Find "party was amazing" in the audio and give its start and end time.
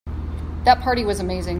0.81-1.49